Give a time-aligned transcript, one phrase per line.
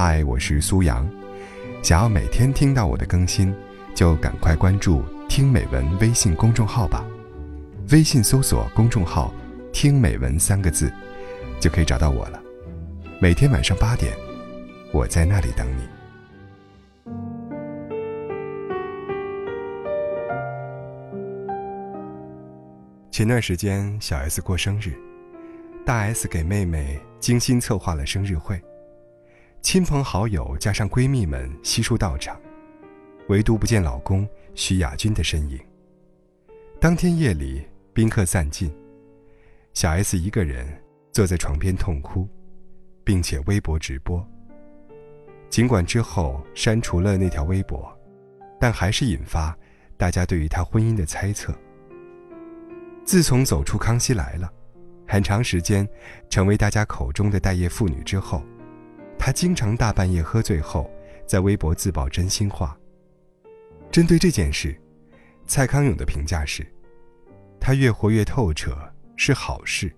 [0.00, 1.04] 嗨，我是苏阳。
[1.82, 3.52] 想要每天听到我的更新，
[3.96, 7.04] 就赶快关注“听美文”微信公众号吧。
[7.90, 9.34] 微信搜索公众号
[9.74, 10.88] “听美文”三个字，
[11.58, 12.40] 就可以找到我了。
[13.20, 14.16] 每天晚上八点，
[14.92, 15.82] 我在那里等你。
[23.10, 24.92] 前段时间，小 S 过生日，
[25.84, 28.62] 大 S 给妹妹精心策划了生日会。
[29.60, 32.40] 亲朋好友加上闺蜜们悉数到场，
[33.28, 35.58] 唯独不见老公徐亚军的身影。
[36.80, 38.72] 当天夜里，宾客散尽，
[39.74, 40.66] 小 S 一个人
[41.12, 42.26] 坐在床边痛哭，
[43.04, 44.26] 并且微博直播。
[45.50, 47.92] 尽管之后删除了那条微博，
[48.58, 49.56] 但还是引发
[49.98, 51.52] 大家对于她婚姻的猜测。
[53.04, 54.46] 自从走出《康熙来了》，
[55.12, 55.86] 很长时间
[56.30, 58.42] 成为大家口中的待业妇女之后。
[59.18, 60.90] 他经常大半夜喝醉后，
[61.26, 62.78] 在微博自曝真心话。
[63.90, 64.78] 针对这件事，
[65.46, 66.66] 蔡康永的评价是：
[67.60, 68.76] 他越活越透彻，
[69.16, 69.92] 是好事。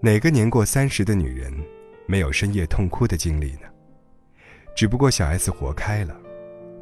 [0.00, 1.52] 哪个年过三十的女人，
[2.06, 3.68] 没有深夜痛哭的经历呢？
[4.74, 6.18] 只不过小 S 活开了，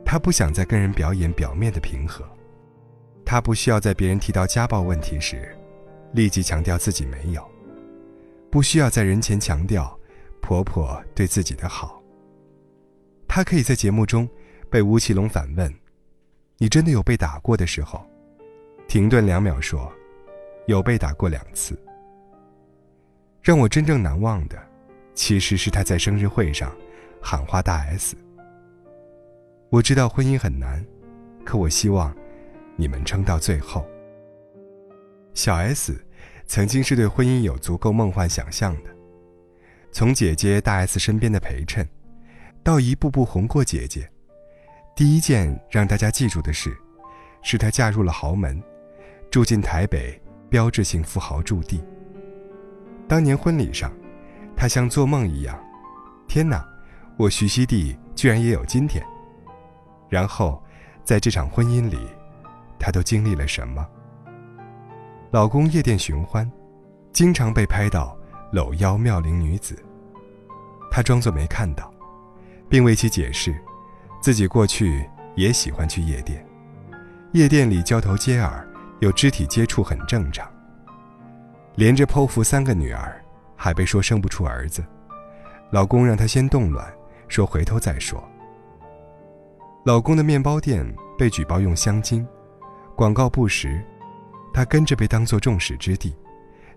[0.05, 2.25] 她不想再跟人表演表面的平和，
[3.25, 5.57] 她不需要在别人提到家暴问题时，
[6.13, 7.45] 立即强调自己没有，
[8.51, 9.98] 不需要在人前强调。
[10.41, 12.03] 婆婆对自己的好。
[13.27, 14.29] 她可以在节目中
[14.71, 15.73] 被吴奇隆反问
[16.59, 18.05] ：“你真的有被打过的时候？”
[18.89, 19.93] 停顿两秒说
[20.67, 21.79] ：“有被打过两次。”
[23.43, 24.59] 让我真正难忘的，
[25.15, 26.75] 其实是她在生日会上
[27.21, 28.17] 喊话大 S：“
[29.71, 30.85] 我知道婚姻很难，
[31.45, 32.15] 可我希望
[32.77, 33.87] 你们撑到最后。”
[35.35, 35.95] 小 S
[36.47, 38.98] 曾经是对婚姻有足够梦幻想象的。
[39.99, 41.85] 从姐姐大 S 身边的陪衬，
[42.63, 44.09] 到一步步红过姐姐，
[44.95, 46.73] 第一件让大家记住的事，
[47.43, 48.63] 是她嫁入了豪门，
[49.29, 50.17] 住进台北
[50.49, 51.83] 标志性富豪驻地。
[53.09, 53.93] 当年婚礼上，
[54.57, 55.61] 她像做梦一样，
[56.29, 56.65] 天哪，
[57.17, 59.05] 我徐熙娣居然也有今天。
[60.09, 60.63] 然后，
[61.03, 61.99] 在这场婚姻里，
[62.79, 63.85] 她都经历了什么？
[65.33, 66.49] 老公夜店寻欢，
[67.13, 68.17] 经常被拍到。
[68.51, 69.79] 搂腰妙龄女子，
[70.91, 71.93] 她装作没看到，
[72.69, 73.55] 并为其解释，
[74.21, 76.45] 自己过去也喜欢去夜店，
[77.33, 78.67] 夜店里交头接耳，
[79.01, 80.49] 有肢体接触很正常。
[81.77, 83.23] 连着剖腹三个女儿，
[83.55, 84.85] 还被说生不出儿子，
[85.71, 86.87] 老公让她先冻卵，
[87.29, 88.23] 说回头再说。
[89.85, 90.85] 老公的面包店
[91.17, 92.27] 被举报用香精，
[92.97, 93.83] 广告不实，
[94.53, 96.15] 她跟着被当作众矢之的，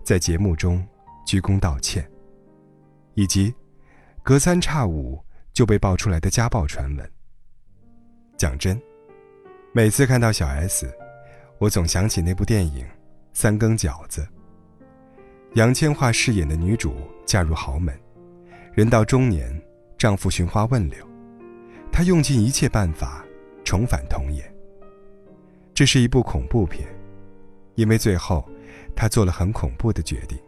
[0.02, 0.84] 在节目中。
[1.24, 2.04] 鞠躬道歉，
[3.14, 3.54] 以及
[4.24, 5.20] 隔三差五
[5.52, 7.12] 就被爆出来的家暴传闻。
[8.36, 8.80] 讲真，
[9.72, 10.88] 每次看到小 S，
[11.58, 12.84] 我总想起那部电影
[13.32, 14.22] 《三更饺子》。
[15.54, 16.94] 杨千嬅饰演的女主
[17.26, 17.98] 嫁入豪门，
[18.72, 19.60] 人到中年，
[19.98, 21.04] 丈夫寻花问柳，
[21.90, 23.24] 她用尽一切办法
[23.64, 24.54] 重返童颜。
[25.74, 26.88] 这是一部恐怖片，
[27.74, 28.48] 因为最后
[28.94, 30.38] 她做了很恐怖的决定。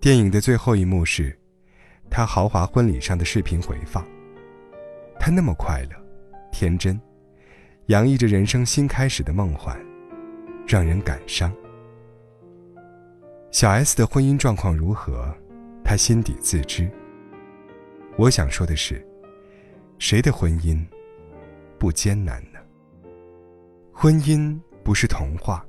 [0.00, 1.36] 电影的最后一幕是，
[2.10, 4.06] 他豪华婚礼上的视频回放。
[5.18, 5.96] 他那么快乐、
[6.52, 7.00] 天真，
[7.86, 9.78] 洋溢着人生新开始的梦幻，
[10.66, 11.52] 让人感伤。
[13.50, 15.32] 小 S 的婚姻状况如何，
[15.84, 16.90] 他心底自知。
[18.16, 19.06] 我想说的是，
[19.98, 20.84] 谁的婚姻
[21.78, 22.58] 不艰难呢？
[23.92, 25.64] 婚姻不是童话，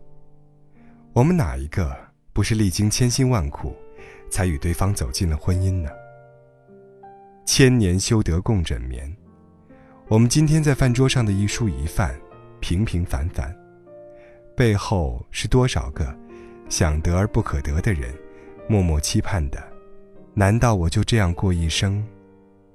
[1.13, 1.95] 我们哪一个
[2.33, 3.75] 不是历经千辛万苦？
[4.29, 5.89] 才与对方走进了婚姻呢。
[7.45, 9.15] 千年修得共枕眠，
[10.07, 12.19] 我们今天在饭桌上的一蔬一饭，
[12.59, 13.55] 平平凡凡，
[14.57, 16.13] 背后是多少个
[16.69, 18.13] 想得而不可得的人，
[18.67, 19.63] 默默期盼的。
[20.33, 22.03] 难道我就这样过一生？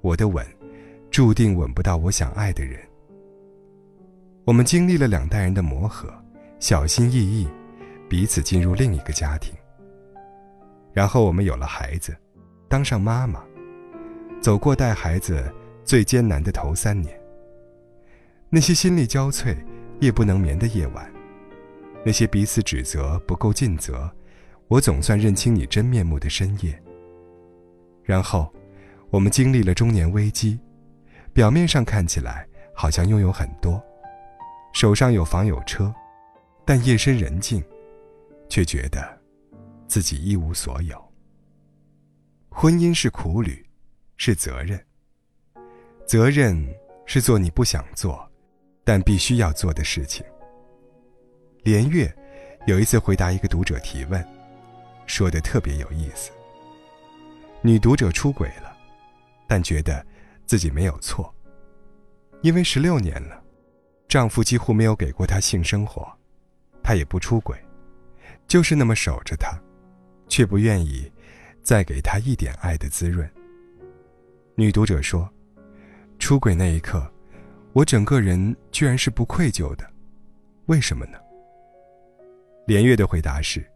[0.03, 0.47] 我的吻，
[1.11, 2.81] 注定吻不到我想爱的人。
[4.45, 6.09] 我们经历了两代人的磨合，
[6.61, 7.47] 小心翼翼，
[8.09, 9.53] 彼此进入另一个家庭。
[10.93, 12.17] 然后我们有了孩子，
[12.69, 13.45] 当上妈妈，
[14.41, 15.53] 走过带孩子
[15.85, 17.19] 最艰难的头三年。
[18.49, 19.57] 那些心力交瘁、
[20.01, 21.11] 夜不能眠的夜晚，
[22.05, 24.11] 那些彼此指责不够尽责，
[24.67, 26.83] 我总算认清你真面目的深夜。
[28.03, 28.53] 然后，
[29.11, 30.59] 我们经历了中年危机，
[31.33, 33.81] 表面上看起来好像拥有很多，
[34.73, 35.95] 手上有房有车，
[36.65, 37.63] 但夜深人静，
[38.49, 39.21] 却觉得。
[39.87, 41.13] 自己一无所有。
[42.49, 43.67] 婚姻是苦旅，
[44.21, 44.79] 是责任。
[46.07, 46.55] 责任
[47.07, 48.31] 是做你不想做，
[48.85, 50.23] 但必须要做的事情。
[51.63, 52.15] 连月
[52.67, 54.23] 有一次回答一个读者提问，
[55.07, 56.31] 说的特别有意思。
[57.63, 58.77] 女读者出轨了，
[59.49, 60.05] 但觉得
[60.45, 61.35] 自己没有错，
[62.43, 63.43] 因为十六年了，
[64.07, 66.07] 丈夫几乎没有给过她性生活，
[66.83, 67.59] 她也不出轨，
[68.47, 69.59] 就是那么守着她，
[70.29, 71.11] 却不愿意
[71.63, 73.27] 再给她一点爱的滋润。
[74.61, 75.27] 女读者说。
[76.19, 77.11] 出轨那一刻，
[77.73, 79.91] 我整个人居然是不愧疚的，
[80.67, 81.17] 为什么呢？
[82.67, 83.67] 连月的回答是：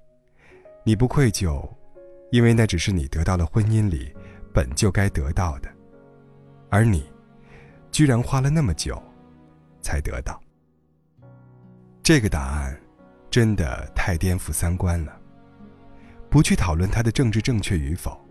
[0.85, 1.67] 你不愧疚，
[2.31, 4.15] 因为那只是你得到了婚姻里
[4.53, 5.71] 本就该得到的，
[6.69, 7.11] 而你，
[7.91, 9.03] 居然花了那么久，
[9.81, 10.39] 才得到。
[12.03, 12.79] 这个答案，
[13.31, 15.19] 真的太颠覆三观了。
[16.29, 18.23] 不去讨论他的政治正确与否，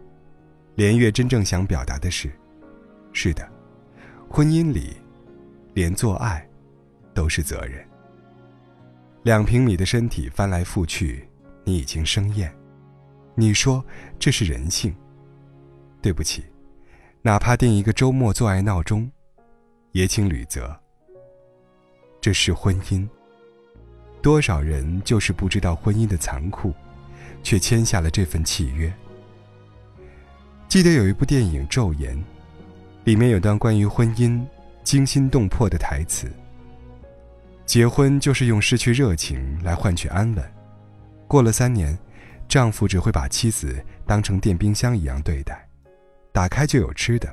[0.75, 2.31] 连月真正想表达的是：
[3.13, 3.48] 是的。
[4.30, 4.98] 婚姻里，
[5.74, 6.45] 连做爱
[7.13, 7.88] 都是责任。
[9.21, 11.30] 两平米的身体翻来覆去，
[11.63, 12.54] 你已经生厌。
[13.36, 13.83] 你说
[14.19, 14.94] 这是人性。
[16.01, 16.44] 对不起，
[17.21, 19.10] 哪怕定一个周末做爱闹钟，
[19.94, 20.75] 也请履责。
[22.19, 23.07] 这是婚姻。
[24.21, 26.74] 多少人就是不知道婚姻的残酷，
[27.44, 28.94] 却签下了这份契约。
[30.68, 32.18] 记得有一部电影《昼颜》。
[33.03, 34.41] 里面有段关于婚姻
[34.81, 36.31] 惊心动魄的台词
[37.65, 40.53] ：“结婚就是用失去热情来换取安稳。
[41.27, 41.97] 过了三年，
[42.47, 45.67] 丈夫只会把妻子当成电冰箱一样对待，
[46.31, 47.27] 打开就有吃的，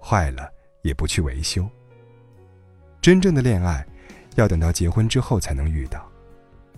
[0.00, 0.50] 坏了
[0.80, 1.68] 也不去维修。
[3.02, 3.86] 真正的恋爱，
[4.36, 6.10] 要等到结婚之后才能遇到，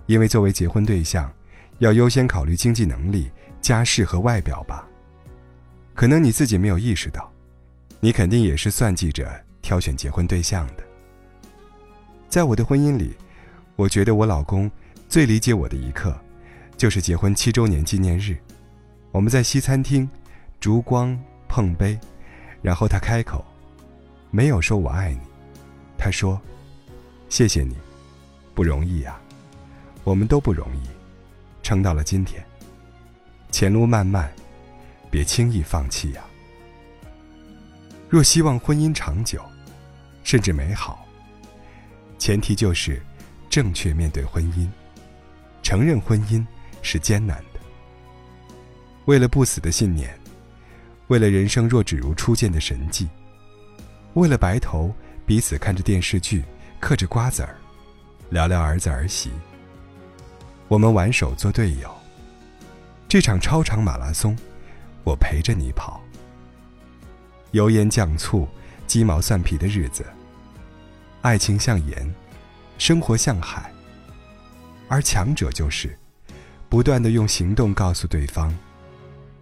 [0.06, 1.32] 因为作为结婚对象，
[1.78, 4.88] 要优先考虑经济能力、家世和外表吧。
[5.94, 7.30] 可能你自己没有意识到。”
[8.04, 9.26] 你肯定也是算计着
[9.62, 10.84] 挑选结婚对象的。
[12.28, 13.16] 在我的婚姻里，
[13.76, 14.70] 我觉得我老公
[15.08, 16.14] 最理解我的一刻，
[16.76, 18.36] 就是结婚七周年纪念日。
[19.10, 20.06] 我们在西餐厅，
[20.60, 21.18] 烛光
[21.48, 21.98] 碰杯，
[22.60, 23.42] 然后他开口，
[24.30, 25.20] 没有说我爱你，
[25.96, 26.38] 他说
[27.30, 27.74] ：“谢谢你，
[28.54, 29.18] 不容易呀，
[30.04, 30.88] 我们都不容易，
[31.62, 32.44] 撑到了今天。
[33.50, 34.30] 前路漫漫，
[35.10, 36.22] 别轻易放弃呀。”
[38.14, 39.44] 若希望婚姻长久，
[40.22, 41.04] 甚至美好，
[42.16, 43.02] 前提就是
[43.50, 44.68] 正确面对婚姻，
[45.64, 46.46] 承认婚姻
[46.80, 47.58] 是艰难的。
[49.06, 50.16] 为了不死的信念，
[51.08, 53.08] 为了人生若只如初见的神迹，
[54.12, 54.94] 为了白头
[55.26, 56.44] 彼此看着电视剧，
[56.78, 57.56] 嗑着瓜子儿，
[58.30, 59.32] 聊聊儿子儿媳，
[60.68, 61.92] 我们挽手做队友。
[63.08, 64.38] 这场超长马拉松，
[65.02, 66.00] 我陪着你跑。
[67.54, 68.48] 油盐酱醋、
[68.84, 70.04] 鸡毛蒜皮的日子。
[71.22, 72.12] 爱情像盐，
[72.78, 73.72] 生活像海。
[74.88, 75.96] 而强者就是，
[76.68, 78.52] 不断的用行动告诉对方，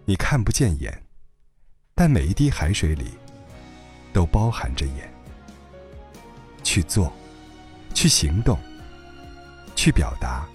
[0.05, 1.03] 你看不见盐，
[1.95, 3.05] 但每一滴海水里，
[4.13, 5.11] 都包含着盐。
[6.61, 7.11] 去做，
[7.95, 8.59] 去行动，
[9.75, 10.45] 去表达。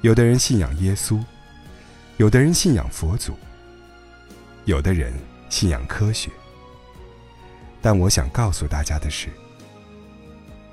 [0.00, 1.22] 有的人信仰耶稣，
[2.16, 3.36] 有的人信仰佛祖，
[4.64, 5.14] 有的人。
[5.50, 6.30] 信仰科学，
[7.82, 9.28] 但我想告诉大家的是：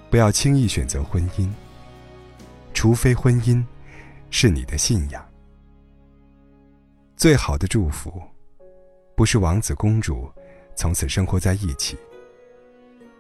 [0.10, 1.50] 不要轻易选择婚姻，
[2.74, 3.62] 除非婚姻
[4.30, 5.28] 是你的信仰。
[7.18, 8.22] 最好的祝福，
[9.16, 10.32] 不是王子公主
[10.76, 11.98] 从此生活在一起，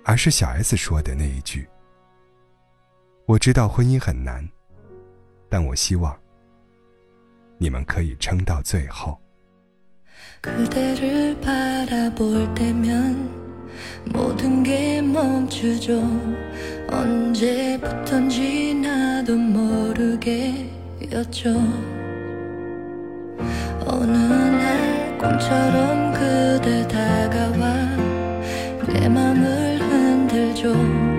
[0.05, 1.67] 而是小 S 说的那一句
[3.25, 4.47] ：“我知道婚姻很难，
[5.49, 6.17] 但我希望
[7.57, 9.19] 你们可以撑到最后。”
[10.41, 13.29] 그대를 바라볼 때면
[14.05, 16.01] 모든 게 멈추죠.
[16.89, 20.77] 언제부턴지 나도 모르게였죠.
[23.85, 27.97] 어느 날 꿈처럼 그대 다가와
[28.87, 31.16] 내 맘을 흔들죠